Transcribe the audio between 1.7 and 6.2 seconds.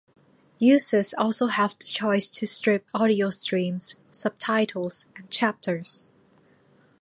the choice to strip audio streams, subtitles and chapters.